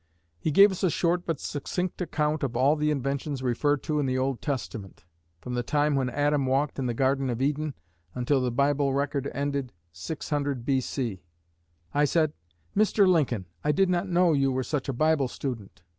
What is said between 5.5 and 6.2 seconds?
the time when